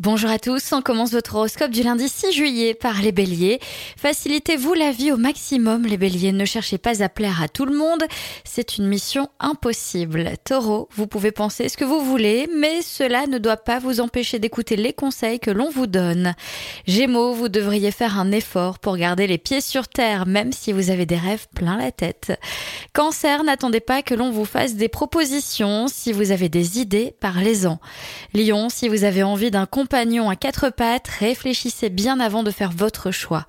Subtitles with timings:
[0.00, 3.60] Bonjour à tous, on commence votre horoscope du lundi 6 juillet par les béliers.
[3.96, 7.76] Facilitez-vous la vie au maximum les béliers, ne cherchez pas à plaire à tout le
[7.76, 8.02] monde,
[8.42, 10.32] c'est une mission impossible.
[10.44, 14.40] Taureau, vous pouvez penser ce que vous voulez, mais cela ne doit pas vous empêcher
[14.40, 16.34] d'écouter les conseils que l'on vous donne.
[16.88, 20.90] Gémeaux, vous devriez faire un effort pour garder les pieds sur terre, même si vous
[20.90, 22.32] avez des rêves plein la tête.
[22.94, 27.78] Cancer, n'attendez pas que l'on vous fasse des propositions, si vous avez des idées, parlez-en.
[28.34, 32.70] Lion, si vous avez envie d'un compagnon à quatre pattes, réfléchissez bien avant de faire
[32.70, 33.44] votre choix.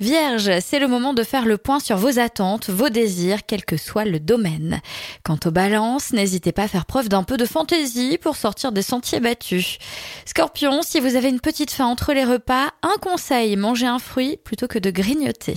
[0.00, 3.76] Vierge, c'est le moment de faire le point sur vos attentes, vos désirs, quel que
[3.76, 4.80] soit le domaine.
[5.22, 8.82] Quant aux balances, n'hésitez pas à faire preuve d'un peu de fantaisie pour sortir des
[8.82, 9.78] sentiers battus.
[10.24, 14.36] Scorpion, si vous avez une petite faim entre les repas, un conseil, mangez un fruit
[14.42, 15.54] plutôt que de grignoter.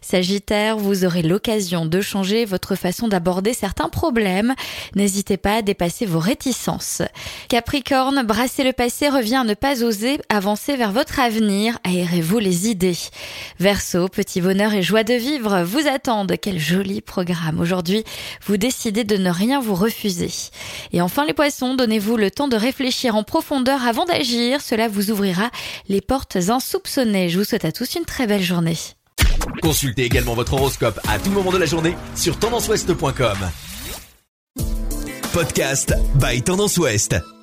[0.00, 4.54] Sagittaire, vous aurez l'occasion de changer votre façon d'aborder certains problèmes.
[4.96, 7.02] N'hésitez pas à dépasser vos réticences.
[7.48, 11.78] Capricorne, brasser le passé revient à ne pas oser avancer vers votre avenir.
[11.84, 12.96] Aérez-vous les idées.
[13.58, 16.34] Verseau, petit bonheur et joie de vivre vous attendent.
[16.40, 17.60] Quel joli programme.
[17.60, 18.04] Aujourd'hui,
[18.46, 20.30] vous décidez de ne rien vous refuser.
[20.92, 24.60] Et enfin les poissons, donnez-vous le temps de réfléchir en profondeur avant d'agir.
[24.60, 25.50] Cela vous ouvrira
[25.88, 27.28] les portes insoupçonnées.
[27.28, 28.76] Je vous souhaite à tous une très belle journée.
[29.62, 33.38] Consultez également votre horoscope à tout moment de la journée sur tendanceouest.com.
[35.32, 37.41] Podcast by Tendance Ouest.